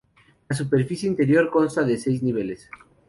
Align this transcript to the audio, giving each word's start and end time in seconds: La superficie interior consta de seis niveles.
La 0.49 0.55
superficie 0.55 1.07
interior 1.07 1.51
consta 1.51 1.83
de 1.83 1.95
seis 1.95 2.23
niveles. 2.23 2.67